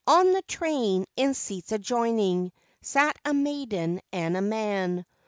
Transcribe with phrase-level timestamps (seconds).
[0.07, 2.51] THE TRAIN Hn seats adjoining,
[2.81, 5.05] sat a maiden and a man.